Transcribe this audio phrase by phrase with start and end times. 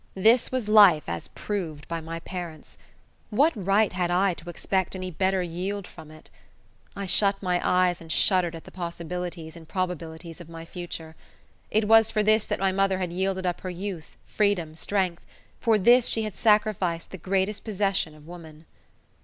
[0.15, 2.79] This was life as proved by my parents!
[3.29, 6.31] What right had I to expect any better yield from it?
[6.95, 11.15] I shut my eyes and shuddered at the possibilities and probabilities of my future.
[11.69, 15.23] It was for this that my mother had yielded up her youth, freedom, strength;
[15.59, 18.65] for this she had sacrificed the greatest possession of woman.